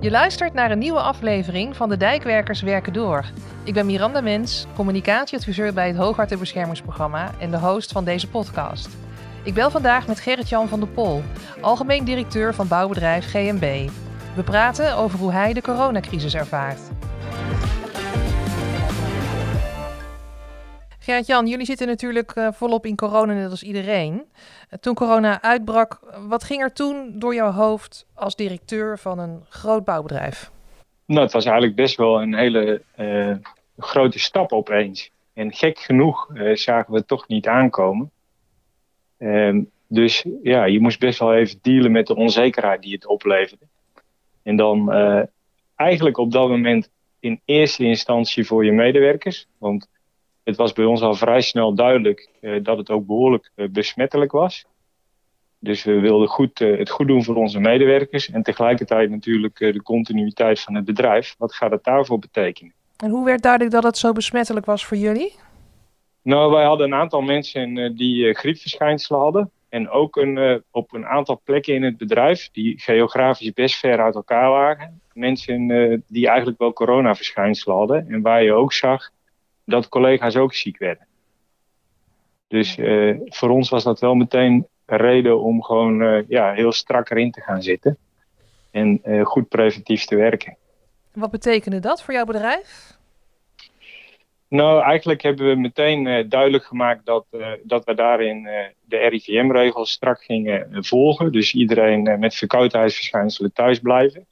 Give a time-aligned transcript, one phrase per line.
[0.00, 3.24] Je luistert naar een nieuwe aflevering van de Dijkwerkers Werken Door.
[3.64, 8.88] Ik ben Miranda Mens, communicatieadviseur bij het Hoogwaterbeschermingsprogramma en de host van deze podcast.
[9.42, 11.22] Ik bel vandaag met Gerrit-Jan van der Pol,
[11.60, 13.90] algemeen directeur van bouwbedrijf GMB.
[14.34, 16.80] We praten over hoe hij de coronacrisis ervaart.
[21.06, 24.24] Gerrit-Jan, jullie zitten natuurlijk eh, volop in corona, net als iedereen.
[24.68, 29.44] Eh, toen corona uitbrak, wat ging er toen door jouw hoofd als directeur van een
[29.48, 30.50] groot bouwbedrijf?
[31.04, 33.36] Nou, het was eigenlijk best wel een hele uh,
[33.78, 35.10] grote stap opeens.
[35.32, 38.10] En gek genoeg zagen we het toch niet aankomen.
[39.18, 43.64] Ehm, dus ja, je moest best wel even dealen met de onzekerheid die het opleverde.
[44.42, 44.92] En dan
[45.76, 49.46] eigenlijk op dat moment in eerste instantie voor je medewerkers.
[49.58, 49.88] Want
[50.46, 54.32] het was bij ons al vrij snel duidelijk uh, dat het ook behoorlijk uh, besmettelijk
[54.32, 54.64] was.
[55.58, 59.82] Dus we wilden goed, uh, het goed doen voor onze medewerkers en tegelijkertijd natuurlijk de
[59.82, 61.34] continuïteit van het bedrijf.
[61.38, 62.72] Wat gaat het daarvoor betekenen?
[62.96, 65.34] En hoe werd duidelijk dat het zo besmettelijk was voor jullie?
[66.22, 69.50] Nou, wij hadden een aantal mensen die griepverschijnselen hadden.
[69.68, 74.14] En ook een, op een aantal plekken in het bedrijf, die geografisch best ver uit
[74.14, 75.00] elkaar lagen.
[75.12, 75.68] Mensen
[76.08, 78.08] die eigenlijk wel coronaverschijnselen hadden.
[78.08, 79.10] En waar je ook zag
[79.66, 81.06] dat collega's ook ziek werden.
[82.48, 86.72] Dus uh, voor ons was dat wel meteen een reden om gewoon uh, ja, heel
[86.72, 87.98] strak erin te gaan zitten.
[88.70, 90.56] En uh, goed preventief te werken.
[91.12, 92.94] Wat betekende dat voor jouw bedrijf?
[94.48, 97.26] Nou, eigenlijk hebben we meteen duidelijk gemaakt dat,
[97.62, 98.48] dat we daarin
[98.84, 101.32] de RIVM-regels strak gingen volgen.
[101.32, 104.26] Dus iedereen met verkoudheidsverschijnselen thuis blijven.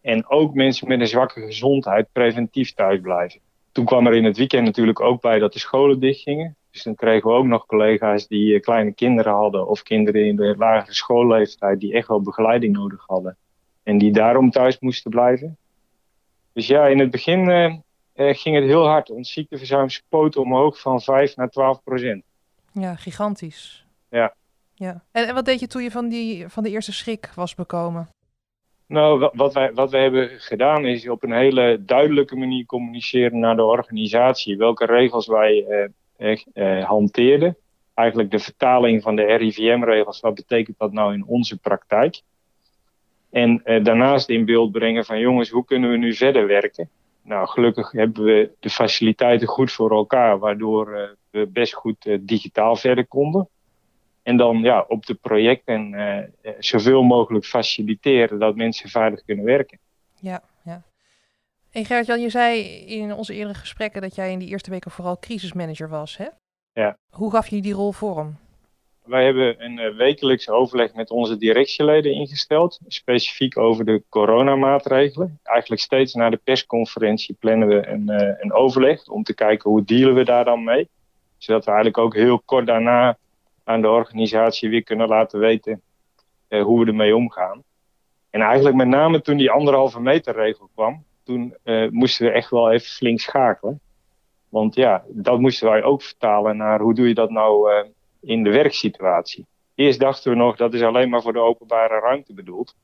[0.00, 3.40] En ook mensen met een zwakke gezondheid preventief thuis blijven
[3.72, 6.56] toen kwam er in het weekend natuurlijk ook bij dat de scholen dichtgingen.
[6.70, 10.36] Dus dan kregen we ook nog collega's die eh, kleine kinderen hadden of kinderen in
[10.36, 13.36] de lagere schoolleeftijd die echt wel begeleiding nodig hadden.
[13.82, 15.56] En die daarom thuis moesten blijven.
[16.52, 17.74] Dus ja, in het begin uh,
[18.14, 19.10] uh, ging het heel hard.
[19.10, 22.24] Ons ziekteverzuim spoot omhoog van 5 naar 12 procent.
[22.72, 23.86] Ja, gigantisch.
[24.10, 24.34] Ja.
[24.74, 25.02] ja.
[25.12, 28.08] En, en wat deed je toen je van, die, van de eerste schrik was bekomen?
[28.90, 33.64] Nou, wat wij, wat hebben gedaan is op een hele duidelijke manier communiceren naar de
[33.64, 34.56] organisatie.
[34.56, 35.66] Welke regels wij
[36.16, 37.56] eh, eh, hanteerden.
[37.94, 40.20] Eigenlijk de vertaling van de RIVM-regels.
[40.20, 42.20] Wat betekent dat nou in onze praktijk?
[43.30, 46.88] En eh, daarnaast in beeld brengen van jongens, hoe kunnen we nu verder werken?
[47.22, 52.18] Nou, gelukkig hebben we de faciliteiten goed voor elkaar, waardoor uh, we best goed uh,
[52.20, 53.48] digitaal verder konden.
[54.22, 59.78] En dan ja, op de projecten uh, zoveel mogelijk faciliteren dat mensen veilig kunnen werken.
[60.20, 60.82] Ja, ja.
[61.72, 65.18] En Gerrit-Jan, je zei in onze eerdere gesprekken dat jij in die eerste weken vooral
[65.18, 66.26] crisismanager was, hè?
[66.72, 66.96] Ja.
[67.10, 68.36] Hoe gaf je die rol vorm?
[69.04, 75.38] Wij hebben een uh, wekelijks overleg met onze directieleden ingesteld, specifiek over de coronamaatregelen.
[75.42, 79.84] Eigenlijk steeds na de persconferentie plannen we een, uh, een overleg om te kijken hoe
[79.84, 80.88] dealen we daar dan mee.
[81.38, 83.18] Zodat we eigenlijk ook heel kort daarna
[83.64, 85.82] aan de organisatie weer kunnen laten weten
[86.48, 87.62] uh, hoe we ermee omgaan.
[88.30, 92.50] En eigenlijk met name toen die anderhalve meter regel kwam, toen uh, moesten we echt
[92.50, 93.80] wel even flink schakelen.
[94.48, 97.84] Want ja, dat moesten wij ook vertalen naar hoe doe je dat nou uh,
[98.20, 99.46] in de werksituatie.
[99.74, 102.74] Eerst dachten we nog dat is alleen maar voor de openbare ruimte bedoeld.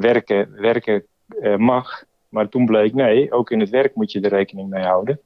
[0.00, 1.06] werken werken
[1.56, 5.20] mag, maar toen bleek nee, ook in het werk moet je er rekening mee houden.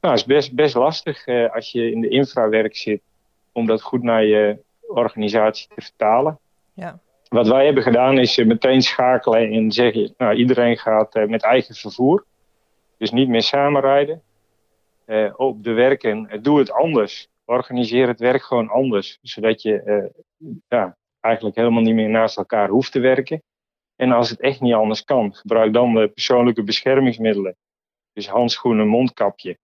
[0.00, 3.02] Nou, het is best, best lastig als je in de infrawerk zit
[3.54, 6.38] om dat goed naar je organisatie te vertalen.
[6.72, 7.00] Ja.
[7.28, 11.42] Wat wij hebben gedaan is eh, meteen schakelen en zeggen, nou iedereen gaat uh, met
[11.42, 12.24] eigen vervoer.
[12.98, 14.22] Dus niet meer samenrijden.
[15.06, 17.28] Uh, op de werken, uh, doe het anders.
[17.44, 19.18] Organiseer het werk gewoon anders.
[19.22, 20.10] Zodat je
[20.68, 23.42] ja, eigenlijk helemaal niet meer naast elkaar hoeft te werken.
[23.96, 27.56] En als het echt niet anders kan, gebruik dan de persoonlijke beschermingsmiddelen.
[28.12, 29.58] Dus handschoenen, mondkapje.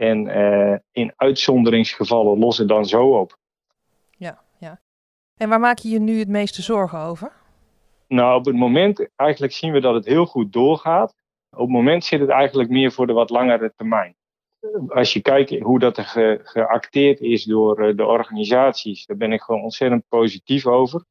[0.00, 3.36] En uh, in uitzonderingsgevallen lossen dan zo op.
[4.10, 4.80] Ja, ja.
[5.36, 7.32] En waar maak je je nu het meeste zorgen over?
[8.08, 11.14] Nou, op het moment, eigenlijk zien we dat het heel goed doorgaat.
[11.50, 14.16] Op het moment zit het eigenlijk meer voor de wat langere termijn.
[14.88, 19.32] Als je kijkt hoe dat er ge, geacteerd is door uh, de organisaties, daar ben
[19.32, 21.04] ik gewoon ontzettend positief over.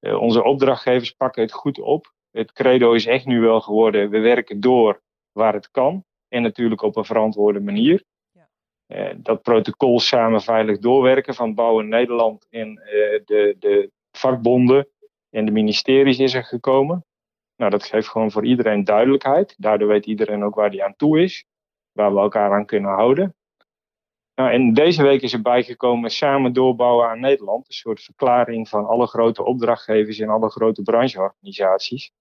[0.00, 2.12] Uh, onze opdrachtgevers pakken het goed op.
[2.30, 5.00] Het credo is echt nu wel geworden, we werken door
[5.32, 6.04] waar het kan.
[6.28, 8.08] En natuurlijk op een verantwoorde manier.
[8.92, 14.88] Uh, dat protocol samen veilig doorwerken van Bouwen Nederland en uh, de, de vakbonden
[15.30, 17.04] en de ministeries is er gekomen.
[17.56, 19.54] Nou, dat geeft gewoon voor iedereen duidelijkheid.
[19.58, 21.44] Daardoor weet iedereen ook waar die aan toe is,
[21.92, 23.34] waar we elkaar aan kunnen houden.
[24.34, 27.68] Nou, en deze week is er bijgekomen samen doorbouwen aan Nederland.
[27.68, 32.12] Een soort verklaring van alle grote opdrachtgevers en alle grote brancheorganisaties.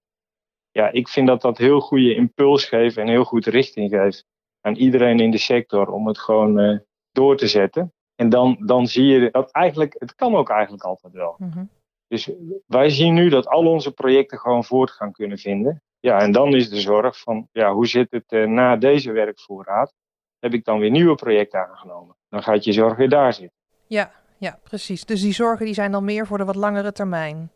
[0.71, 4.27] ja, ik vind dat dat heel goede impuls geeft en heel goed richting geeft
[4.61, 6.79] aan iedereen in de sector om het gewoon uh,
[7.11, 7.93] door te zetten.
[8.15, 11.35] En dan, dan zie je dat eigenlijk, het kan ook eigenlijk altijd wel.
[11.37, 11.69] Mm
[12.07, 12.31] Dus
[12.65, 15.81] wij zien nu dat al onze projecten gewoon voortgang kunnen vinden.
[15.99, 19.93] Ja, en dan is de zorg van, ja, hoe zit het uh, na deze werkvoorraad?
[20.39, 22.15] Heb ik dan weer nieuwe projecten aangenomen?
[22.29, 23.57] Dan gaat je zorg weer daar zitten.
[23.87, 25.05] Ja, ja, precies.
[25.05, 27.51] Dus die zorgen die zijn dan meer voor de wat langere termijn.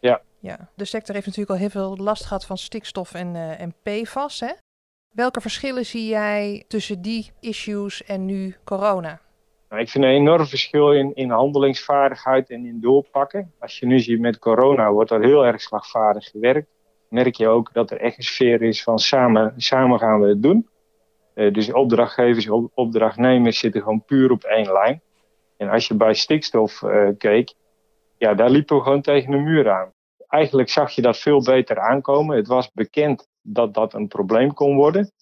[0.00, 0.20] Ja.
[0.38, 0.68] ja.
[0.74, 4.40] De sector heeft natuurlijk al heel veel last gehad van stikstof en, uh, en PFAS.
[4.40, 4.52] Hè?
[5.14, 9.20] Welke verschillen zie jij tussen die issues en nu corona?
[9.68, 13.52] Nou, ik vind een enorm verschil in, in handelingsvaardigheid en in doorpakken.
[13.58, 16.68] Als je nu ziet met corona wordt er heel erg slagvaardig gewerkt.
[17.08, 20.42] Merk je ook dat er echt een sfeer is van samen, samen gaan we het
[20.42, 20.68] doen.
[21.34, 25.00] Uh, dus opdrachtgevers, op, opdrachtnemers zitten gewoon puur op één lijn.
[25.56, 27.54] En als je bij stikstof uh, keek,
[28.16, 29.92] ja, daar liepen we gewoon tegen de muur aan.
[30.28, 32.36] Eigenlijk zag je dat veel beter aankomen.
[32.36, 35.12] Het was bekend dat dat een probleem kon worden.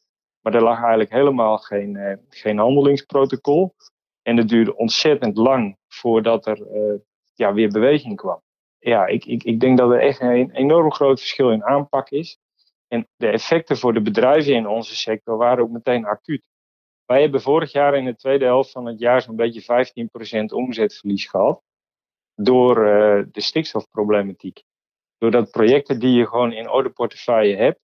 [0.40, 3.74] Maar er lag eigenlijk helemaal geen, uh, geen handelingsprotocol.
[4.22, 6.94] En het duurde ontzettend lang voordat er uh,
[7.34, 8.42] ja, weer beweging kwam.
[8.78, 12.38] Ja, ik, ik, ik denk dat er echt een enorm groot verschil in aanpak is.
[12.88, 16.50] En de effecten voor de bedrijven in onze sector waren ook meteen acuut.
[17.04, 19.86] Wij hebben vorig jaar in de tweede helft van het jaar zo'n beetje
[20.42, 21.62] 15% omzetverlies gehad.
[22.34, 24.62] Door uh, de stikstofproblematiek.
[25.18, 27.80] Doordat projecten die je gewoon in orderportefeuille hebt,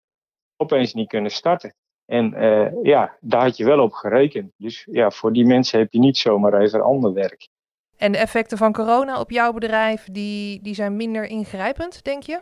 [0.58, 1.75] opeens niet kunnen starten.
[2.05, 4.52] En uh, ja, daar had je wel op gerekend.
[4.56, 7.49] Dus ja, voor die mensen heb je niet zomaar even ander werk.
[7.96, 12.40] En de effecten van corona op jouw bedrijf, die, die zijn minder ingrijpend, denk je?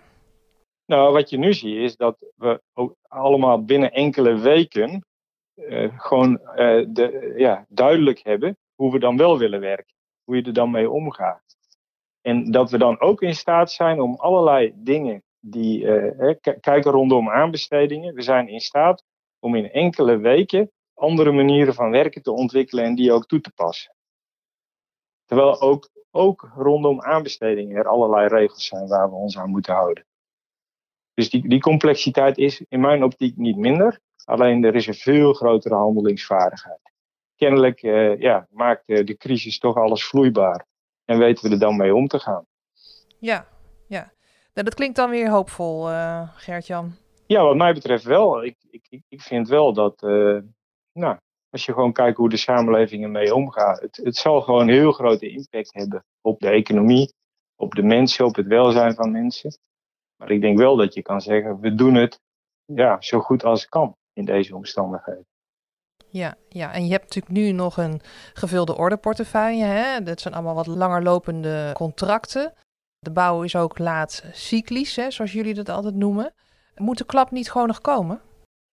[0.86, 5.04] Nou, wat je nu ziet is dat we ook allemaal binnen enkele weken
[5.54, 9.94] uh, gewoon uh, de, ja, duidelijk hebben hoe we dan wel willen werken.
[10.24, 11.56] Hoe je er dan mee omgaat.
[12.20, 17.30] En dat we dan ook in staat zijn om allerlei dingen die uh, kijken rondom
[17.30, 18.14] aanbestedingen.
[18.14, 19.04] We zijn in staat
[19.38, 23.52] om in enkele weken andere manieren van werken te ontwikkelen en die ook toe te
[23.54, 23.94] passen.
[25.24, 30.06] Terwijl ook, ook rondom aanbestedingen er allerlei regels zijn waar we ons aan moeten houden.
[31.14, 34.00] Dus die, die complexiteit is in mijn optiek niet minder.
[34.24, 36.92] Alleen er is een veel grotere handelingsvaardigheid.
[37.36, 40.66] Kennelijk uh, ja, maakt uh, de crisis toch alles vloeibaar.
[41.04, 42.46] En weten we er dan mee om te gaan.
[43.18, 43.48] Ja,
[44.64, 46.94] dat klinkt dan weer hoopvol, uh, Gert-Jan.
[47.26, 48.44] Ja, wat mij betreft wel.
[48.44, 50.00] Ik, ik, ik vind wel dat,
[50.92, 51.16] nou,
[51.50, 54.92] als je gewoon kijkt hoe de samenleving ermee omgaat, het, het zal gewoon een heel
[54.92, 57.12] grote impact hebben op de economie,
[57.56, 59.58] op de mensen, op het welzijn van mensen.
[60.16, 62.20] Maar ik denk wel dat je kan zeggen, we doen het
[62.64, 65.26] ja, zo goed als het kan in deze omstandigheden.
[66.08, 68.00] Ja, ja, en je hebt natuurlijk nu nog een
[68.34, 69.64] gevulde orderportefeuille.
[69.64, 70.02] Hè?
[70.02, 72.52] Dat zijn allemaal wat langer lopende contracten.
[73.06, 76.34] De bouw is ook laat cyclisch, hè, zoals jullie dat altijd noemen.
[76.76, 78.20] Moet de klap niet gewoon nog komen?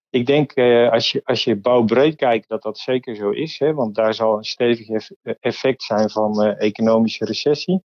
[0.10, 3.60] Ik denk eh, als, je, als je bouwbreed kijkt dat dat zeker zo is.
[3.60, 4.88] Hè, want daar zal een stevig
[5.40, 7.84] effect zijn van uh, economische recessie.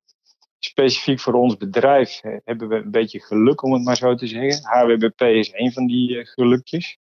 [0.58, 4.26] Specifiek voor ons bedrijf eh, hebben we een beetje geluk, om het maar zo te
[4.26, 4.64] zeggen.
[4.64, 6.98] HWBP is een van die uh, gelukjes.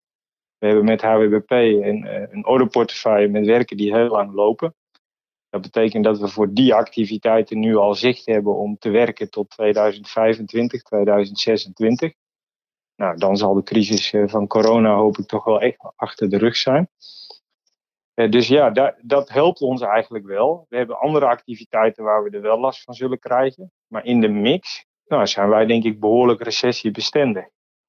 [0.57, 4.75] We hebben met HWBP een, uh, een orderportefeuille met werken die heel lang lopen.
[5.53, 9.49] Dat betekent dat we voor die activiteiten nu al zicht hebben om te werken tot
[9.49, 12.13] 2025, 2026.
[12.95, 16.55] Nou, dan zal de crisis van corona hoop ik toch wel echt achter de rug
[16.55, 16.89] zijn.
[18.15, 20.65] Uh, dus ja, dat, dat helpt ons eigenlijk wel.
[20.69, 23.71] We hebben andere activiteiten waar we er wel last van zullen krijgen.
[23.87, 27.45] Maar in de mix nou, zijn wij denk ik behoorlijk recessiebestendig.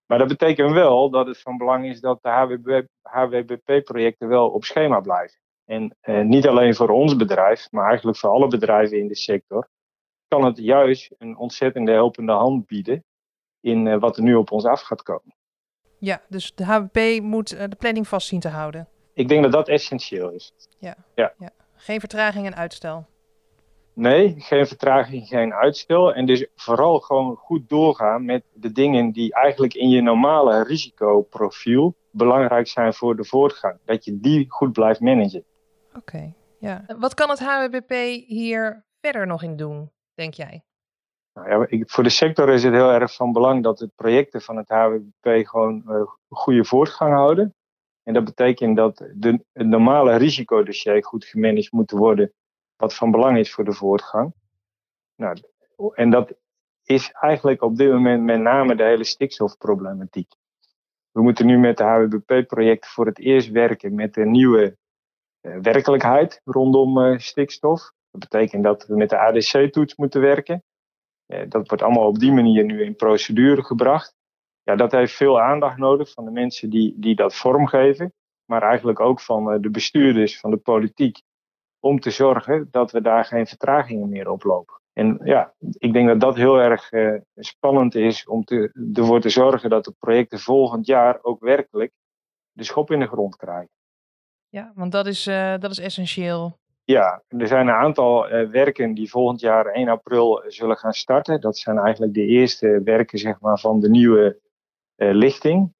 [0.06, 5.00] Maar dat betekent wel dat het van belang is dat de HWBP-projecten wel op schema
[5.00, 5.42] blijven.
[5.64, 9.68] En eh, niet alleen voor ons bedrijf, maar eigenlijk voor alle bedrijven in de sector,
[10.28, 13.04] kan het juist een ontzettende helpende hand bieden
[13.60, 15.34] in uh, wat er nu op ons af gaat komen.
[15.98, 18.88] Ja, dus de HWP moet uh, de planning vast zien te houden.
[19.14, 20.52] Ik denk dat dat essentieel is.
[20.78, 21.32] Ja, ja.
[21.38, 21.50] ja.
[21.74, 23.06] Geen vertraging en uitstel.
[23.92, 26.14] Nee, geen vertraging, geen uitstel.
[26.14, 31.94] En dus vooral gewoon goed doorgaan met de dingen die eigenlijk in je normale risicoprofiel
[32.10, 33.78] belangrijk zijn voor de voortgang.
[33.84, 35.44] Dat je die goed blijft managen.
[35.96, 36.84] Oké, ja.
[36.98, 37.90] Wat kan het HWBP
[38.26, 40.64] hier verder nog in doen, denk jij?
[41.32, 44.40] Nou ja, ik, voor de sector is het heel erg van belang dat de projecten
[44.42, 47.54] van het HWBP gewoon uh, goede voortgang houden.
[48.02, 52.32] En dat betekent dat de, het normale risicodossier goed gemanaged moet worden,
[52.76, 54.34] wat van belang is voor de voortgang.
[55.16, 55.38] Nou,
[55.94, 56.34] en dat
[56.82, 60.32] is eigenlijk op dit moment met name de hele stikstofproblematiek.
[61.10, 64.76] We moeten nu met de HWBP-project voor het eerst werken met een nieuwe
[65.62, 67.92] werkelijkheid rondom uh, stikstof.
[68.10, 70.62] Dat betekent dat we met de ADC-toets moeten werken.
[71.26, 74.14] Uh, dat wordt allemaal op die manier nu in procedure gebracht.
[74.62, 78.12] ja, dat heeft veel aandacht nodig van de mensen die, die dat vormgeven,
[78.44, 81.22] maar eigenlijk ook van de bestuurders, van de politiek,
[81.80, 84.80] om te zorgen dat we daar geen vertragingen meer oplopen.
[84.92, 86.90] En ja, ik denk dat dat heel erg
[87.34, 91.92] spannend is om te, ervoor te zorgen dat de projecten volgend jaar ook werkelijk
[92.52, 93.70] de schop in de grond krijgen.
[94.54, 96.58] Ja, want dat is, uh, dat is essentieel.
[96.84, 101.40] Ja, er zijn een aantal uh, werken die volgend jaar 1 april zullen gaan starten.
[101.40, 104.38] Dat zijn eigenlijk de eerste werken zeg maar, van de nieuwe
[104.96, 105.72] lichting.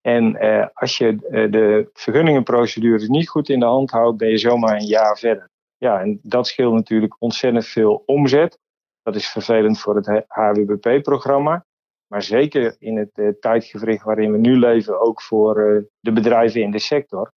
[0.00, 0.38] En
[0.72, 1.16] als je
[1.50, 5.50] de vergunningenprocedures niet goed in de hand houdt, ben je zomaar een jaar verder.
[5.76, 8.58] Ja, en dat scheelt natuurlijk ontzettend veel omzet.
[9.02, 11.64] Dat is vervelend voor het HWBP-programma.
[12.06, 15.54] Maar zeker in het tijdgevricht waarin we nu leven, ook voor
[16.00, 17.34] de bedrijven in de sector.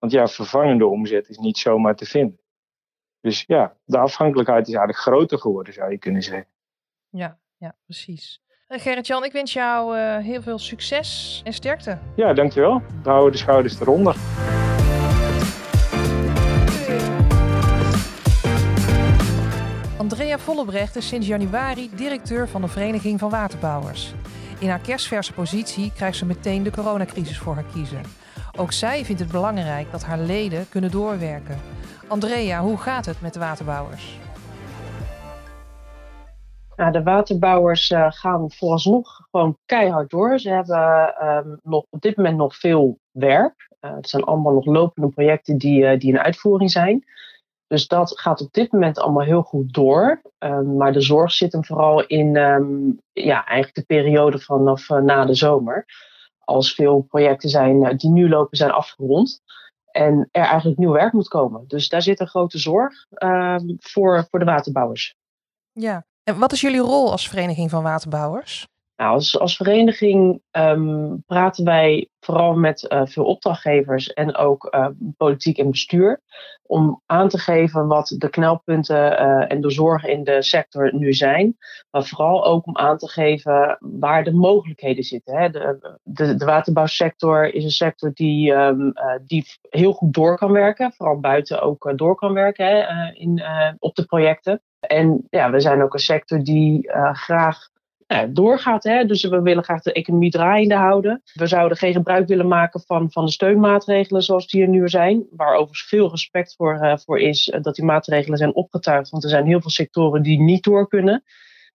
[0.00, 2.40] Want ja, vervangende omzet is niet zomaar te vinden.
[3.20, 6.46] Dus ja, de afhankelijkheid is eigenlijk groter geworden, zou je kunnen zeggen.
[7.08, 8.42] Ja, ja precies.
[8.66, 11.98] Eh, Gerrit-Jan, ik wens jou heel veel succes en sterkte.
[12.16, 12.82] Ja, dankjewel.
[13.02, 14.16] We houden de schouders eronder.
[19.98, 24.14] Andrea Vollebrecht is sinds januari directeur van de Vereniging van Waterbouwers.
[24.58, 28.19] In haar kerstverse positie krijgt ze meteen de coronacrisis voor haar kiezen.
[28.58, 31.58] Ook zij vindt het belangrijk dat haar leden kunnen doorwerken.
[32.08, 34.18] Andrea, hoe gaat het met de waterbouwers?
[36.76, 40.38] Nou, de waterbouwers uh, gaan vooralsnog gewoon keihard door.
[40.38, 43.68] Ze hebben um, nog, op dit moment nog veel werk.
[43.80, 47.04] Uh, het zijn allemaal nog lopende projecten die, uh, die in uitvoering zijn.
[47.66, 50.20] Dus dat gaat op dit moment allemaal heel goed door.
[50.38, 55.24] Um, maar de zorg zit hem vooral in um, ja, eigenlijk de periode vanaf na
[55.24, 55.84] de zomer.
[56.50, 59.42] Als veel projecten zijn uh, die nu lopen zijn afgerond.
[59.90, 61.64] En er eigenlijk nieuw werk moet komen.
[61.66, 65.14] Dus daar zit een grote zorg um, voor, voor de waterbouwers.
[65.72, 68.68] Ja, en wat is jullie rol als Vereniging van Waterbouwers?
[69.00, 74.86] Nou, als, als vereniging um, praten wij vooral met uh, veel opdrachtgevers en ook uh,
[75.16, 76.20] politiek en bestuur.
[76.62, 81.12] Om aan te geven wat de knelpunten uh, en de zorgen in de sector nu
[81.12, 81.56] zijn.
[81.90, 85.36] Maar vooral ook om aan te geven waar de mogelijkheden zitten.
[85.36, 85.50] Hè.
[85.50, 88.92] De, de, de, waterbouwsector is een sector die, um,
[89.26, 90.92] die heel goed door kan werken.
[90.92, 93.42] Vooral buiten ook door kan werken hè, in,
[93.78, 94.62] op de projecten.
[94.80, 97.69] En ja, we zijn ook een sector die graag
[98.16, 98.84] nou, doorgaat.
[98.84, 99.04] Hè?
[99.04, 101.22] Dus we willen graag de economie draaiende houden.
[101.32, 105.26] We zouden geen gebruik willen maken van, van de steunmaatregelen zoals die er nu zijn.
[105.30, 109.10] Waar overigens veel respect voor, uh, voor is uh, dat die maatregelen zijn opgetuigd.
[109.10, 111.22] Want er zijn heel veel sectoren die niet door kunnen.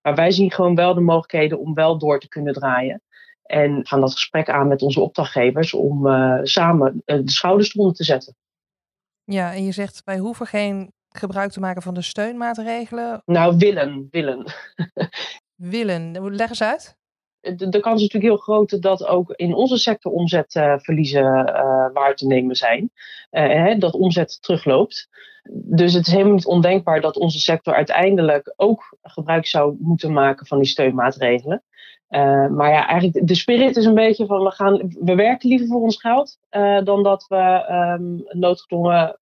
[0.02, 3.02] Maar wij zien gewoon wel de mogelijkheden om wel door te kunnen draaien.
[3.44, 8.04] En gaan dat gesprek aan met onze opdrachtgevers om uh, samen de schouders eronder te
[8.04, 8.36] zetten.
[9.24, 13.22] Ja, en je zegt wij hoeven geen gebruik te maken van de steunmaatregelen.
[13.26, 14.46] Nou, willen, willen.
[15.56, 16.36] willen.
[16.36, 16.98] Leg eens uit.
[17.40, 22.16] De, de kans is natuurlijk heel groot dat ook in onze sector omzetverliezen uh, waar
[22.16, 22.92] te nemen zijn.
[23.80, 25.10] Dat omzet terugloopt.
[25.52, 30.46] Dus het is helemaal niet ondenkbaar dat onze sector uiteindelijk ook gebruik zou moeten maken
[30.46, 31.64] van die steunmaatregelen.
[32.50, 35.82] Maar ja, eigenlijk de spirit is een beetje van we, gaan, we werken liever voor
[35.82, 36.38] ons geld
[36.84, 39.20] dan dat we um, noodgedwongen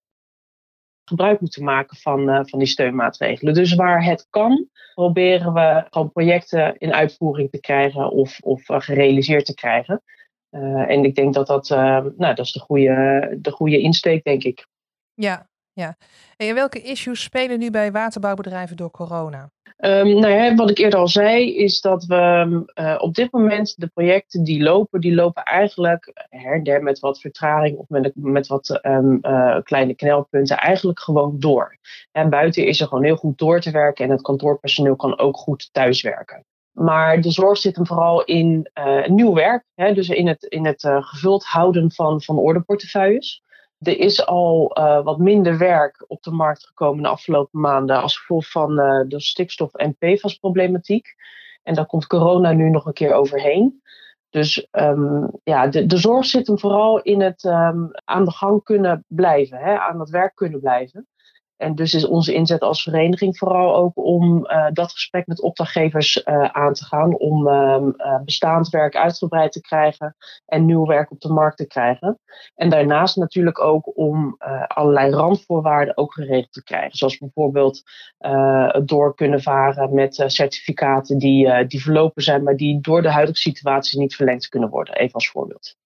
[1.04, 3.54] gebruik moeten maken van, uh, van die steunmaatregelen.
[3.54, 8.80] Dus waar het kan, proberen we gewoon projecten in uitvoering te krijgen of, of uh,
[8.80, 10.02] gerealiseerd te krijgen.
[10.50, 14.42] Uh, en ik denk dat dat, nou, dat is de goede, de goede insteek, denk
[14.42, 14.66] ik.
[15.14, 15.96] Ja, ja.
[16.36, 19.50] En welke issues spelen nu bij waterbouwbedrijven door corona?
[19.78, 23.74] Um, nou ja, wat ik eerder al zei, is dat we uh, op dit moment
[23.76, 28.46] de projecten die lopen, die lopen eigenlijk her der met wat vertraging of met, met
[28.46, 31.76] wat um, uh, kleine knelpunten eigenlijk gewoon door.
[32.12, 35.36] En buiten is er gewoon heel goed door te werken en het kantoorpersoneel kan ook
[35.36, 36.44] goed thuiswerken.
[36.72, 38.70] Maar de zorg zit hem vooral in
[39.06, 43.42] nieuw werk, hè, dus in het, in het gevuld houden van, van ordeportefeuilles.
[43.84, 48.18] Er is al uh, wat minder werk op de markt gekomen de afgelopen maanden als
[48.18, 51.14] gevolg van uh, de stikstof- en PFAS-problematiek.
[51.62, 53.82] En daar komt corona nu nog een keer overheen.
[54.30, 58.62] Dus um, ja, de, de zorg zit hem vooral in het um, aan de gang
[58.62, 61.06] kunnen blijven, hè, aan het werk kunnen blijven.
[61.56, 66.22] En dus is onze inzet als vereniging vooral ook om uh, dat gesprek met opdrachtgevers
[66.24, 67.18] uh, aan te gaan.
[67.18, 72.18] Om uh, bestaand werk uitgebreid te krijgen en nieuw werk op de markt te krijgen.
[72.54, 76.96] En daarnaast natuurlijk ook om allerlei randvoorwaarden ook geregeld te krijgen.
[76.96, 77.82] Zoals bijvoorbeeld
[78.18, 83.38] het door kunnen varen met certificaten die, die verlopen zijn, maar die door de huidige
[83.38, 84.94] situatie niet verlengd kunnen worden.
[84.94, 85.76] Even als voorbeeld.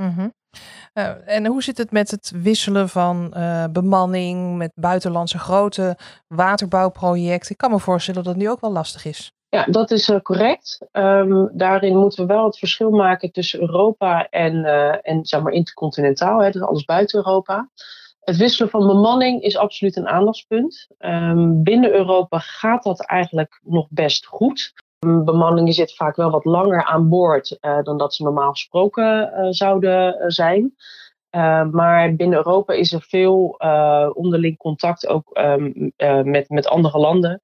[0.00, 0.34] -hmm.
[0.94, 7.50] Uh, en hoe zit het met het wisselen van uh, bemanning met buitenlandse grote waterbouwprojecten?
[7.50, 9.32] Ik kan me voorstellen dat het nu ook wel lastig is.
[9.48, 10.86] Ja, dat is correct.
[10.92, 14.64] Um, daarin moeten we wel het verschil maken tussen Europa en,
[15.02, 17.70] en zeg maar intercontinentaal, hè, dus alles buiten Europa.
[18.20, 20.86] Het wisselen van bemanning is absoluut een aandachtspunt.
[20.98, 24.72] Um, binnen Europa gaat dat eigenlijk nog best goed.
[25.24, 29.46] Bemanningen zit vaak wel wat langer aan boord uh, dan dat ze normaal gesproken uh,
[29.50, 30.74] zouden uh, zijn.
[31.70, 33.60] maar binnen Europa is er veel
[34.12, 35.92] onderling contact ook um,
[36.24, 37.40] met, met andere landen.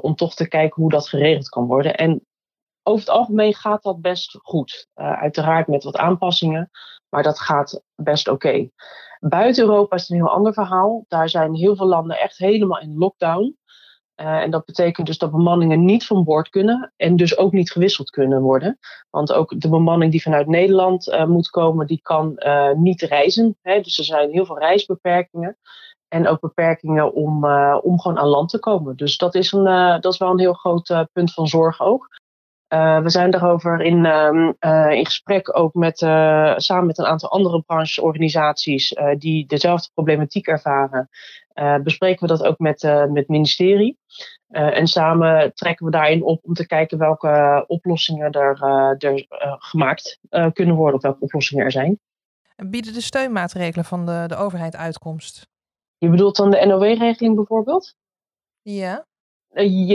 [0.00, 1.96] om toch te kijken hoe dat geregeld kan worden.
[1.96, 2.26] En
[2.82, 4.88] over het algemeen gaat dat best goed.
[4.94, 6.70] uiteraard met wat aanpassingen,
[7.08, 8.68] maar dat gaat best oké.
[9.20, 11.04] Buiten Europa is het een heel ander verhaal.
[11.08, 13.56] Daar zijn heel veel landen echt helemaal in lockdown.
[14.20, 17.70] Uh, en dat betekent dus dat bemanningen niet van boord kunnen en dus ook niet
[17.70, 18.78] gewisseld kunnen worden.
[19.10, 23.56] Want ook de bemanning die vanuit Nederland uh, moet komen, die kan uh, niet reizen.
[23.62, 23.80] Hè?
[23.80, 25.56] Dus er zijn heel veel reisbeperkingen.
[26.08, 27.44] En ook beperkingen om,
[27.82, 28.96] om gewoon aan land te komen.
[28.96, 29.64] Dus dat is, een,
[30.00, 32.08] dat is wel een heel groot punt van zorg ook.
[32.68, 35.98] We zijn daarover in, uh, in gesprek ook met,
[36.56, 41.08] samen met een aantal andere brancheorganisaties die dezelfde problematiek ervaren.
[41.82, 43.98] Bespreken we dat ook met, met het ministerie.
[44.48, 48.62] en samen trekken we daarin op om te kijken welke oplossingen er,
[48.98, 49.26] er
[49.58, 50.18] gemaakt
[50.52, 52.00] kunnen worden, of welke oplossingen er zijn.
[52.56, 55.46] Bieden de steunmaatregelen van de, de overheid uitkomst?
[55.98, 57.94] Je bedoelt dan de NOW-regeling bijvoorbeeld?
[58.62, 59.06] Ja.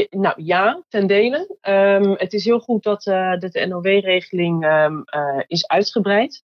[0.10, 1.58] Nou ja, ten dele.
[1.62, 3.04] Um, het is heel goed dat,
[3.40, 6.44] dat de NOW-regeling um, uh, is uitgebreid.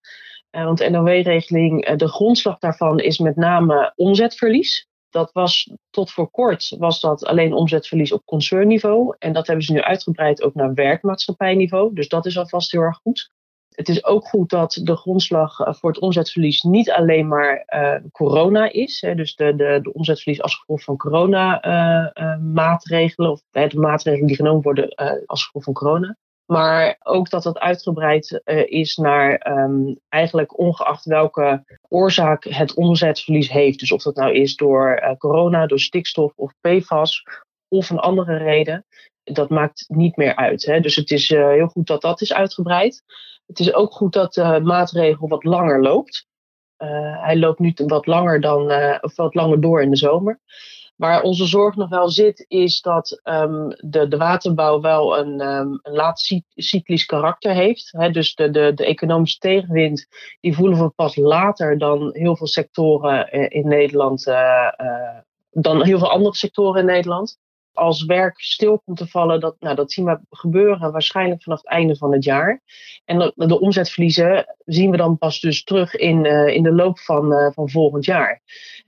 [0.50, 4.87] want de NOW-regeling, de grondslag daarvan is met name omzetverlies.
[5.10, 9.16] Dat was tot voor kort was dat alleen omzetverlies op concernniveau.
[9.20, 11.94] En dat hebben ze nu uitgebreid ook naar werkmaatschappijniveau.
[11.94, 13.32] Dus dat is alvast heel erg goed
[13.78, 17.96] het is ook goed dat de grondslag eh, voor het omzetverlies niet alleen maar uh,
[18.12, 19.02] corona is.
[19.02, 24.36] Hè, dus de, de, de omzetverlies als gevolg van corona-maatregelen, uh, of de maatregelen die
[24.36, 24.96] genomen worden
[25.26, 26.18] als gevolg van corona.
[26.48, 33.80] Maar ook dat dat uitgebreid is naar um, eigenlijk ongeacht welke oorzaak het omzetverlies heeft.
[33.80, 37.24] Dus of dat nou is door corona, door stikstof of PFAS
[37.68, 38.86] of een andere reden.
[39.24, 40.66] Dat maakt niet meer uit.
[40.66, 40.80] Hè.
[40.80, 43.04] Dus het is heel goed dat dat is uitgebreid.
[43.46, 46.28] Het is ook goed dat de maatregel wat langer loopt.
[47.22, 50.40] Hij loopt nu wat langer, dan, of wat langer door in de zomer.
[50.98, 55.80] Waar onze zorg nog wel zit, is dat um, de, de waterbouw wel een, um,
[55.82, 57.92] een laatcyclisch karakter heeft.
[57.92, 60.08] He, dus de, de, de economische tegenwind,
[60.40, 65.18] die voelen we pas later dan heel veel sectoren eh, in Nederland, uh, uh,
[65.52, 67.38] dan heel veel andere sectoren in Nederland
[67.74, 71.68] als werk stil komt te vallen, dat, nou, dat zien we gebeuren waarschijnlijk vanaf het
[71.68, 72.62] einde van het jaar.
[73.06, 77.52] En de, de omzetverliezen zien we dan pas dus terug in, in de loop van,
[77.54, 78.42] van volgend jaar.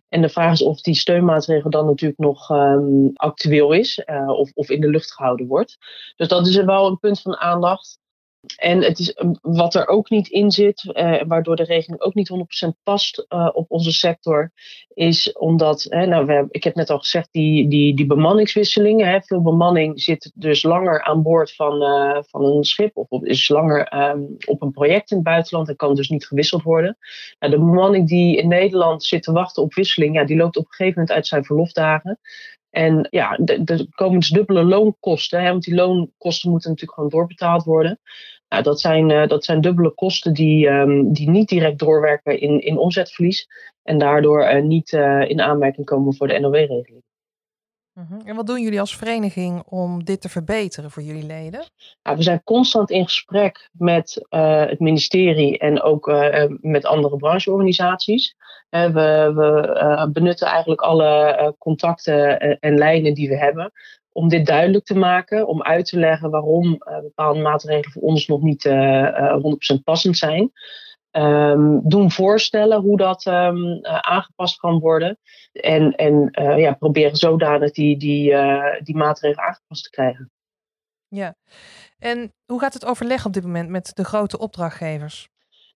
[0.09, 4.51] En de vraag is of die steunmaatregel dan natuurlijk nog um, actueel is uh, of,
[4.53, 5.77] of in de lucht gehouden wordt.
[6.15, 7.99] Dus dat is wel een punt van aandacht.
[8.55, 12.29] En het is, wat er ook niet in zit, eh, waardoor de regeling ook niet
[12.29, 14.51] 100% past uh, op onze sector,
[14.93, 19.07] is omdat, hè, nou, we ik heb net al gezegd, die, die, die bemanningswisselingen.
[19.07, 23.49] Hè, veel bemanning zit dus langer aan boord van, uh, van een schip of is
[23.49, 26.97] langer um, op een project in het buitenland en kan dus niet gewisseld worden.
[27.39, 30.63] Nou, de bemanning die in Nederland zit te wachten op wisseling, ja, die loopt op
[30.63, 32.19] een gegeven moment uit zijn verlofdagen.
[32.69, 37.63] En ja, er komen dus dubbele loonkosten, hè, want die loonkosten moeten natuurlijk gewoon doorbetaald
[37.63, 37.99] worden.
[38.49, 42.61] Nou, dat, zijn, uh, dat zijn dubbele kosten die, um, die niet direct doorwerken in,
[42.61, 43.47] in omzetverlies
[43.83, 47.03] en daardoor uh, niet uh, in aanmerking komen voor de NOW-regeling.
[47.99, 48.27] Mhm.
[48.27, 51.63] En wat doen jullie als vereniging om dit te verbeteren voor jullie leden?
[52.03, 56.11] Nou, we zijn constant in gesprek met het ministerie en ook
[56.61, 58.35] met andere brancheorganisaties.
[58.69, 63.71] we, we benutten eigenlijk alle contacten en lijnen die we hebben
[64.11, 68.41] om dit duidelijk te maken, om uit te leggen waarom bepaalde maatregelen voor ons nog
[68.41, 70.51] niet uh, uh, 100% passend zijn.
[71.11, 75.17] Um, doen voorstellen hoe dat um, aangepast kan worden.
[75.51, 78.35] En, en ja, proberen zodanig die, die,
[78.83, 80.31] die maatregelen aangepast te krijgen.
[81.07, 81.35] Ja,
[81.99, 85.29] en hoe gaat het overleg op dit moment met de grote opdrachtgevers?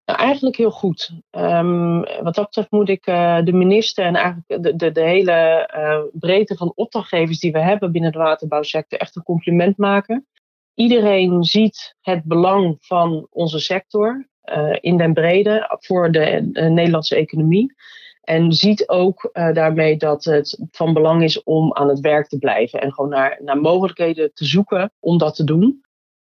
[0.06, 1.12] Nou, eigenlijk heel goed.
[1.32, 3.06] Um, wat dat betreft moet ik
[3.46, 8.12] de minister en eigenlijk de, de, de hele breedte van opdrachtgevers die we hebben binnen
[8.12, 10.28] de waterbouwsector echt een compliment maken.
[10.74, 14.32] Iedereen ziet het belang van onze sector
[14.80, 17.74] in den brede voor de, de, Nederlandse economie.
[18.22, 22.82] En ziet ook daarmee dat het van belang is om aan het werk te blijven
[22.82, 25.84] en gewoon naar, naar mogelijkheden te zoeken om dat te doen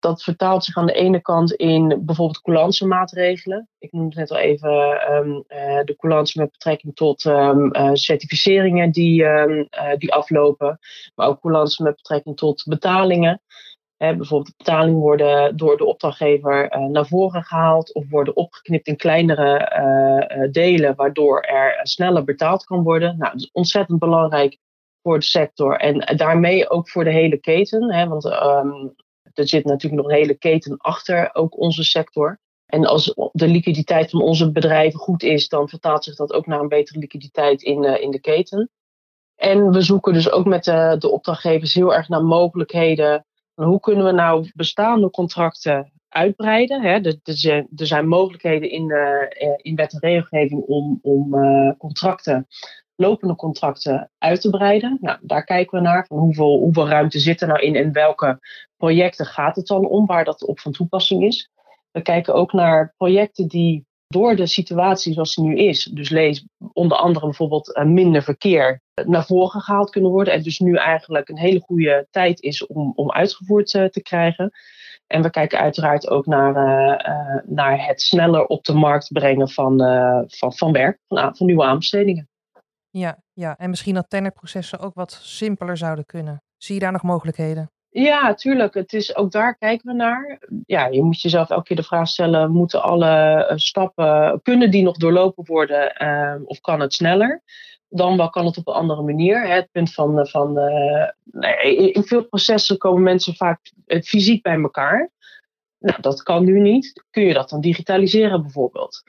[0.04, 3.70] dat vertaalt zich aan de ene kant in bijvoorbeeld coulance maatregelen.
[3.80, 4.72] Ik noemde net al even
[5.14, 9.66] um, uh, de coulance met betrekking tot uh, certificeringen die, uh,
[9.98, 10.80] die aflopen.
[11.16, 13.42] Maar ook coulance met betrekking tot betalingen.
[13.98, 18.96] Bijvoorbeeld de betalingen worden door de opdrachtgever uh, naar voren gehaald of worden opgeknipt in
[18.96, 23.18] kleinere uh, delen, waardoor er sneller betaald kan worden.
[23.18, 24.58] Nou, dat is ontzettend belangrijk
[25.02, 27.94] voor de sector en daarmee ook voor de hele keten.
[27.94, 28.96] Hè, want um,
[29.34, 32.40] er zit natuurlijk nog een hele keten achter ook onze sector.
[32.66, 36.60] En als de liquiditeit van onze bedrijven goed is, dan vertaalt zich dat ook naar
[36.60, 38.70] een betere liquiditeit in, in de keten.
[39.36, 43.26] En we zoeken dus ook met de, de opdrachtgevers heel erg naar mogelijkheden.
[43.54, 46.84] Hoe kunnen we nou bestaande contracten uitbreiden?
[46.84, 47.20] Er,
[47.76, 52.48] zijn mogelijkheden in, uh, in wet en regelgeving om, om uh, contracten,
[52.96, 54.98] lopende contracten uit te breiden.
[55.02, 56.06] Nou, daar kijken we naar.
[56.08, 58.40] Van hoeveel, hoeveel ruimte zit er nou in en welke
[58.78, 61.52] projecten gaat het dan om waar dat op van toepassing is?
[61.92, 66.46] We kijken ook naar projecten die door de situatie zoals die nu is, dus lees
[66.74, 70.34] onder andere bijvoorbeeld uh, minder verkeer, naar voren gehaald kunnen worden.
[70.34, 74.52] En dus nu eigenlijk een hele goede tijd is om, om uitgevoerd uh, te krijgen.
[75.08, 76.54] En we kijken uiteraard ook naar,
[77.46, 79.78] naar het sneller op de markt brengen van,
[80.28, 82.30] van, van werk, van, van nieuwe aanbestedingen.
[82.90, 86.42] Ja, ja, en misschien dat tenderprocessen ook wat simpeler zouden kunnen.
[86.58, 87.72] Zie je daar nog mogelijkheden?
[87.94, 88.74] Ja, tuurlijk.
[88.74, 90.40] Het is, ook daar kijken we naar.
[90.66, 94.84] Ja, je moet jezelf elke keer de vraag stellen: moeten alle uh, stappen, kunnen die
[94.84, 97.42] nog doorlopen worden uh, of kan het sneller?
[97.90, 99.48] Dan wel kan het op een andere manier.
[99.48, 105.12] Het punt van, van uh, nee, in veel processen komen mensen vaak fysiek bij elkaar.
[105.80, 107.04] Nou, dat kan nu niet.
[107.10, 109.04] Kun je dat dan digitaliseren bijvoorbeeld?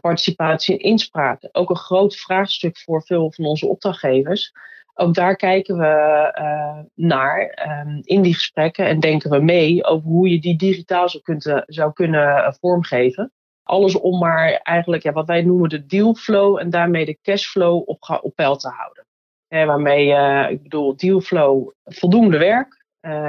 [0.00, 1.48] participatie en inspraak.
[1.52, 4.52] Ook een groot vraagstuk voor veel van onze opdrachtgevers
[4.94, 10.08] ook daar kijken we uh, naar um, in die gesprekken en denken we mee over
[10.08, 13.32] hoe je die digitaal zou, kunt, zou kunnen uh, vormgeven.
[13.62, 18.20] Alles om maar eigenlijk ja, wat wij noemen de dealflow en daarmee de cashflow op,
[18.22, 19.06] op peil te houden.
[19.48, 22.84] Waarmee, uh, ik bedoel, dealflow voldoende werk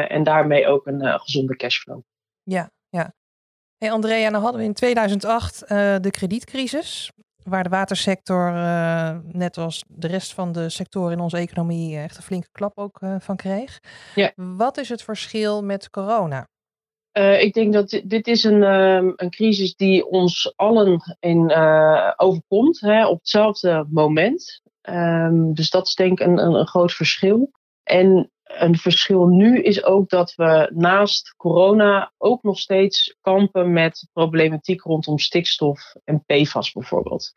[0.08, 2.00] en daarmee ook een gezonde cashflow.
[2.44, 3.14] Ja, ja.
[3.78, 7.12] Hey Andrea, nou hadden we in 2008 de kredietcrisis
[7.44, 12.18] waar de watersector, uh, net als de rest van de sectoren in onze economie, echt
[12.18, 13.80] een flinke klap ook uh, van kreeg.
[14.16, 14.32] Ja.
[14.36, 16.48] Wat is het verschil met corona?
[17.18, 21.54] Uh, ik denk dat dit, dit is een, um, een crisis die ons allen in,
[22.16, 24.62] overkomt hè, op hetzelfde moment.
[24.90, 27.52] Um, dus dat is denk ik een, een, een groot verschil.
[27.84, 34.08] En een verschil nu is ook dat we naast corona ook nog steeds kampen met
[34.14, 37.32] problematiek rondom stikstof en PFAS bijvoorbeeld.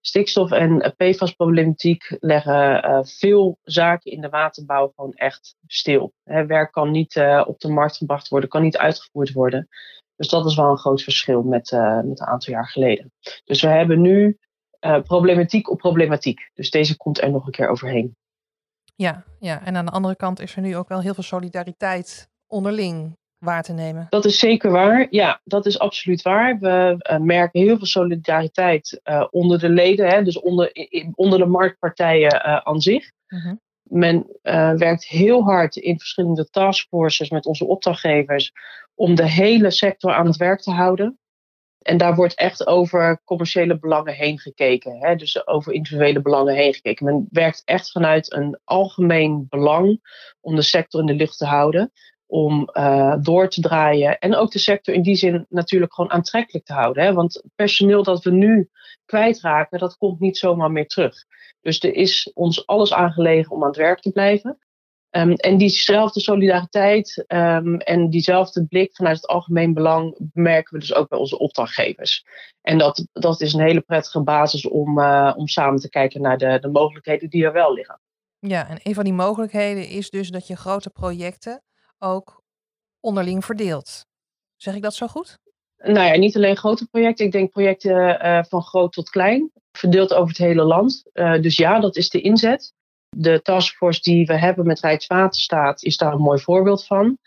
[0.00, 6.12] Stikstof en PFAS-problematiek leggen uh, veel zaken in de waterbouw gewoon echt stil.
[6.24, 9.68] Hè, werk kan niet uh, op de markt gebracht worden, kan niet uitgevoerd worden.
[10.16, 13.12] Dus dat is wel een groot verschil met, uh, met een aantal jaar geleden.
[13.44, 14.38] Dus we hebben nu
[15.02, 16.50] problematiek op problematiek.
[16.54, 18.16] Dus deze komt er nog een keer overheen.
[18.98, 22.28] Ja, ja, en aan de andere kant is er nu ook wel heel veel solidariteit
[22.46, 24.06] onderling waar te nemen.
[24.08, 25.06] Dat is zeker waar.
[25.10, 26.58] Ja, dat is absoluut waar.
[26.58, 31.38] We uh, merken heel veel solidariteit uh, onder de leden, hè, dus onder, in, onder
[31.38, 33.10] de marktpartijen uh, aan zich.
[33.26, 33.60] -hmm.
[33.82, 34.26] Men
[34.78, 38.52] werkt heel hard in verschillende taskforces met onze opdrachtgevers
[38.94, 41.18] om de hele sector aan het werk te houden.
[41.88, 44.98] En daar wordt echt over commerciële belangen heen gekeken.
[44.98, 45.16] Hè?
[45.16, 47.04] Dus over individuele belangen heen gekeken.
[47.04, 50.00] Men werkt echt vanuit een algemeen belang
[50.40, 51.92] om de sector in de lucht te houden.
[52.26, 54.18] Om uh, door te draaien.
[54.18, 57.04] En ook de sector in die zin natuurlijk gewoon aantrekkelijk te houden.
[57.04, 57.12] Hè?
[57.12, 58.70] Want personeel dat we nu
[59.04, 61.14] kwijtraken, dat komt niet zomaar meer terug.
[61.60, 64.58] Dus er is ons alles aangelegen om aan het werk te blijven.
[65.18, 70.94] Um, en diezelfde solidariteit um, en diezelfde blik vanuit het algemeen belang merken we dus
[70.94, 72.26] ook bij onze opdrachtgevers.
[72.60, 76.38] En dat, dat is een hele prettige basis om, uh, om samen te kijken naar
[76.38, 78.00] de, de mogelijkheden die er wel liggen.
[78.38, 81.62] Ja, en een van die mogelijkheden is dus dat je grote projecten
[81.98, 82.42] ook
[83.00, 84.06] onderling verdeelt.
[84.56, 85.38] Zeg ik dat zo goed?
[85.76, 87.26] Nou ja, niet alleen grote projecten.
[87.26, 91.02] Ik denk projecten uh, van groot tot klein, verdeeld over het hele land.
[91.14, 92.72] Uh, dus ja, dat is de inzet.
[93.16, 97.18] De taskforce die we hebben met Rijkswaterstaat is daar een mooi voorbeeld van.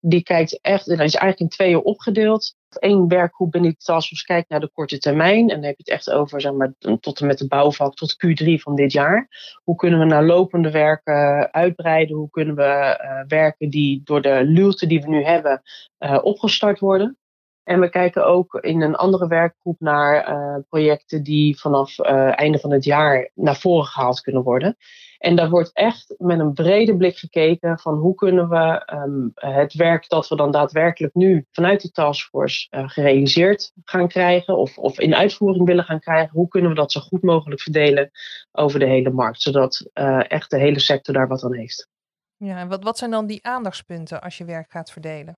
[0.00, 2.54] Die kijkt echt, dat is eigenlijk in tweeën opgedeeld.
[2.68, 5.40] Eén werkgroep binnen die taskforce kijkt naar de korte termijn.
[5.40, 8.16] En dan heb je het echt over zeg maar, tot en met de bouwvak tot
[8.26, 9.28] Q3 van dit jaar.
[9.62, 12.16] Hoe kunnen we naar lopende werken uitbreiden?
[12.16, 15.62] Hoe kunnen we uh, werken die door de luwte die we nu hebben
[15.98, 17.18] uh, opgestart worden?
[17.64, 22.58] En we kijken ook in een andere werkgroep naar uh, projecten die vanaf uh, einde
[22.58, 24.76] van het jaar naar voren gehaald kunnen worden.
[25.18, 29.74] En daar wordt echt met een brede blik gekeken van hoe kunnen we um, het
[29.74, 34.98] werk dat we dan daadwerkelijk nu vanuit die taskforce uh, gerealiseerd gaan krijgen of, of
[34.98, 38.10] in uitvoering willen gaan krijgen, hoe kunnen we dat zo goed mogelijk verdelen
[38.52, 39.90] over de hele markt, zodat
[40.28, 41.88] echt de hele sector daar wat aan heeft.
[42.36, 45.36] Ja, en wat, wat zijn dan die aandachtspunten als je werk gaat verdelen?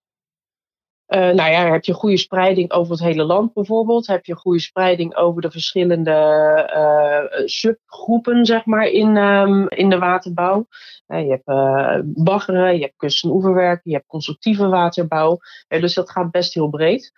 [1.08, 4.06] Uh, nou ja, heb je goede spreiding over het hele land bijvoorbeeld?
[4.06, 6.12] Heb je goede spreiding over de verschillende
[6.74, 10.66] uh, subgroepen, zeg maar, in, um, in de waterbouw?
[11.06, 11.44] Uh, je hebt
[12.24, 15.38] baggeren, je hebt kust- en je hebt constructieve waterbouw.
[15.68, 17.12] dus dat gaat best heel breed.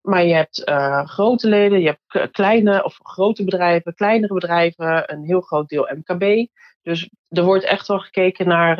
[0.00, 0.62] Maar je hebt
[1.04, 6.46] grote leden, je hebt kleine of grote bedrijven, kleinere bedrijven, een heel groot deel MKB.
[6.82, 8.76] Dus er wordt echt wel gekeken naar,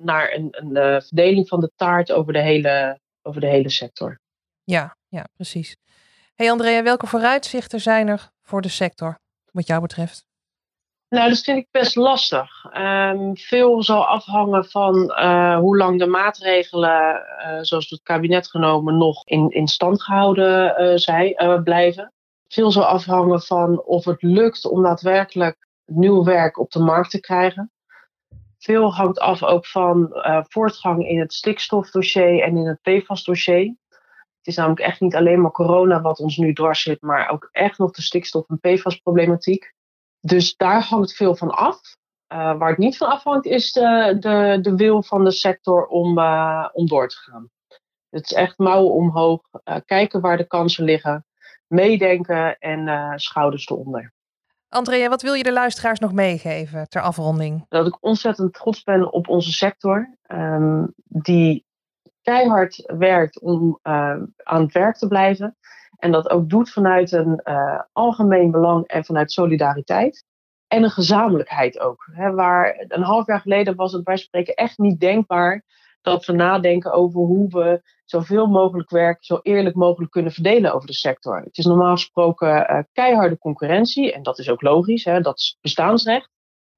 [0.00, 4.20] naar een, een verdeling van de taart over de hele, over de hele sector.
[4.64, 5.76] Ja, ja, precies.
[6.34, 9.18] Hey Andrea, welke vooruitzichten zijn er voor de sector,
[9.50, 10.26] wat jou betreft?
[11.08, 12.64] Nou, dat vind ik best lastig.
[12.76, 18.96] Um, veel zal afhangen van uh, hoe lang de maatregelen, uh, zoals het kabinet genomen,
[18.96, 22.12] nog in, in stand gehouden uh, zijn, blijven.
[22.48, 27.20] Veel zal afhangen van of het lukt om daadwerkelijk nieuw werk op de markt te
[27.20, 27.72] krijgen.
[28.58, 33.76] Veel hangt af ook van uh, voortgang in het stikstofdossier en in het PFAS-dossier.
[34.38, 37.48] Het is namelijk echt niet alleen maar corona wat ons nu dwars zit, maar ook
[37.52, 39.72] echt nog de stikstof- en PFAS-problematiek.
[40.20, 41.80] Dus daar hangt veel van af.
[42.32, 46.18] Uh, waar het niet van afhangt is de, de, de wil van de sector om,
[46.18, 47.50] uh, om door te gaan.
[48.10, 49.40] Het is echt mouwen omhoog,
[49.84, 51.26] kijken waar de kansen liggen,
[51.66, 54.12] meedenken en schouders eronder.
[54.68, 57.66] Andrea, wat wil je de luisteraars nog meegeven ter afronding?
[57.68, 61.66] Dat ik ontzettend trots ben op onze sector, um, die
[62.22, 65.56] keihard werkt om uh, aan het werk te blijven.
[65.98, 70.24] En dat ook doet vanuit een uh, algemeen belang en vanuit solidariteit.
[70.66, 72.08] En een gezamenlijkheid ook.
[72.12, 75.64] Hè, waar een half jaar geleden was het bij spreken echt niet denkbaar
[76.10, 80.86] dat we nadenken over hoe we zoveel mogelijk werk zo eerlijk mogelijk kunnen verdelen over
[80.86, 81.40] de sector.
[81.40, 85.58] Het is normaal gesproken uh, keiharde concurrentie en dat is ook logisch, hè, dat is
[85.60, 86.30] bestaansrecht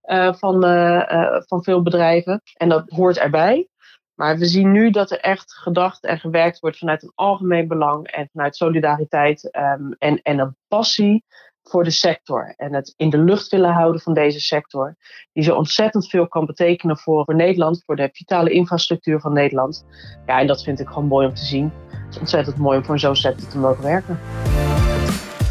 [0.04, 3.68] uh, van, uh, van veel bedrijven en dat hoort erbij.
[4.14, 8.06] Maar we zien nu dat er echt gedacht en gewerkt wordt vanuit een algemeen belang
[8.06, 11.24] en vanuit solidariteit um, en, en een passie
[11.70, 14.96] voor de sector en het in de lucht willen houden van deze sector,
[15.32, 19.84] die zo ontzettend veel kan betekenen voor, Nederland, voor de vitale infrastructuur van Nederland.
[20.26, 21.72] Ja, en dat vind ik gewoon mooi om te zien.
[21.90, 24.18] Het is ontzettend mooi om voor zo'n sector te mogen werken.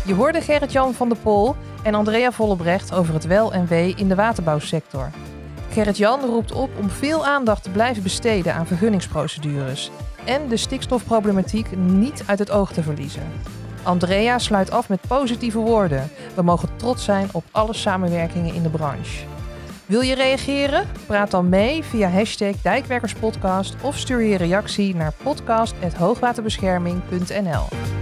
[0.06, 4.08] Je hoorde Gerrit-Jan van der Pol en Andrea Vollebrecht over het wel en wee in
[4.08, 5.10] de waterbouwsector.
[5.70, 9.92] Gerrit-Jan roept op om veel aandacht te blijven besteden aan vergunningsprocedures
[10.26, 13.24] en de stikstofproblematiek niet uit het oog te verliezen.
[13.84, 16.10] Andrea sluit af met positieve woorden.
[16.36, 19.26] We mogen trots zijn op alle samenwerkingen in de branche.
[19.86, 20.88] Wil je reageren?
[21.08, 27.99] Praat dan mee via hashtag Dijkwerkerspodcast of stuur je reactie naar podcast.hoogwaterbescherming.nl.